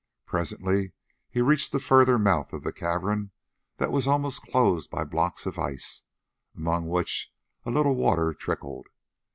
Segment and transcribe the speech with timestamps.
[0.25, 0.93] Presently
[1.29, 3.29] he reached the further mouth of the cavern
[3.77, 6.01] that was almost closed by blocks of ice,
[6.57, 7.31] among which
[7.65, 8.87] a little water trickled.